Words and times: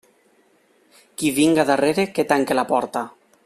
Qui 1.21 1.31
vinga 1.41 1.67
darrere, 1.71 2.07
que 2.17 2.29
tanque 2.33 2.61
la 2.61 2.69
porta. 2.75 3.09